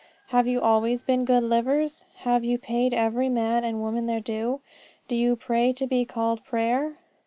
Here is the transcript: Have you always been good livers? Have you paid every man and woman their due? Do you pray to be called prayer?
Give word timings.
Have 0.29 0.47
you 0.47 0.59
always 0.61 1.03
been 1.03 1.25
good 1.25 1.43
livers? 1.43 2.05
Have 2.23 2.43
you 2.43 2.57
paid 2.57 2.91
every 2.91 3.29
man 3.29 3.63
and 3.63 3.81
woman 3.83 4.07
their 4.07 4.19
due? 4.19 4.61
Do 5.07 5.15
you 5.15 5.35
pray 5.35 5.73
to 5.73 5.85
be 5.85 6.05
called 6.05 6.43
prayer? 6.43 6.97